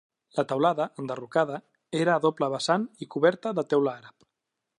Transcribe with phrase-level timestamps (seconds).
[0.37, 1.59] La teulada, enderrocada,
[2.01, 4.31] era a doble vessant i coberta de teula àrab.